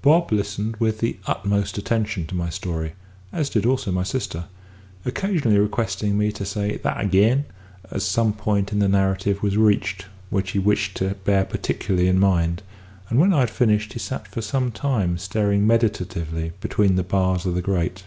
Bob 0.00 0.32
listened 0.32 0.74
with 0.78 1.00
the 1.00 1.18
utmost 1.26 1.76
attention 1.76 2.24
to 2.26 2.34
my 2.34 2.48
story 2.48 2.94
(as 3.30 3.50
did 3.50 3.66
also 3.66 3.92
my 3.92 4.02
sister), 4.02 4.46
occasionally 5.04 5.58
requesting 5.58 6.16
me 6.16 6.32
to 6.32 6.46
"say 6.46 6.78
that 6.78 6.96
ag'in," 6.96 7.44
as 7.90 8.02
some 8.02 8.32
point 8.32 8.72
in 8.72 8.78
the 8.78 8.88
narrative 8.88 9.42
was 9.42 9.58
reached 9.58 10.06
which 10.30 10.52
he 10.52 10.58
wished 10.58 10.96
to 10.96 11.14
bear 11.26 11.44
particularly 11.44 12.08
in 12.08 12.18
mind; 12.18 12.62
and 13.10 13.18
when 13.20 13.34
I 13.34 13.40
had 13.40 13.50
finished 13.50 13.92
he 13.92 13.98
sat 13.98 14.26
for 14.26 14.40
some 14.40 14.72
time 14.72 15.18
staring 15.18 15.66
meditatively 15.66 16.52
between 16.62 16.96
the 16.96 17.02
bars 17.04 17.44
of 17.44 17.54
the 17.54 17.60
grate. 17.60 18.04